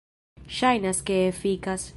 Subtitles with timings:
[0.61, 1.89] Ŝajnas ke efikas.